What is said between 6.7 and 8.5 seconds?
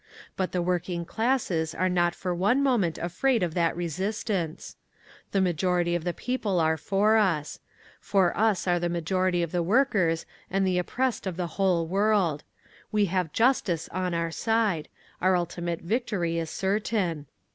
for us. For